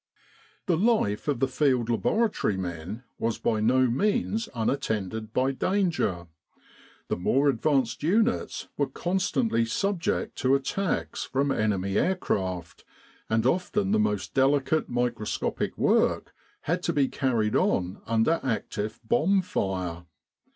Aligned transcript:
The 0.65 0.77
life 0.77 1.27
of 1.27 1.39
the 1.39 1.47
Field 1.47 1.87
Laboratory 1.87 2.57
men 2.57 3.03
was 3.19 3.37
by 3.37 3.59
no 3.59 3.81
means 3.85 4.49
unattended 4.55 5.31
by 5.31 5.51
danger. 5.51 6.25
The 7.09 7.17
more 7.17 7.49
advanced 7.49 8.01
units 8.01 8.67
were 8.77 8.87
constantly 8.89 9.63
subject 9.63 10.35
to 10.37 10.55
attacks 10.55 11.25
from 11.25 11.51
enemy 11.51 11.99
aircraft, 11.99 12.83
and 13.29 13.45
often 13.45 13.91
the 13.91 13.99
most 13.99 14.33
delicate 14.33 14.89
microscopic 14.89 15.77
work 15.77 16.33
had 16.61 16.81
to 16.81 16.93
be 16.93 17.07
carried 17.07 17.55
on 17.55 18.01
under 18.07 18.39
active 18.41 18.99
bomb 19.07 19.43
fire. 19.43 20.05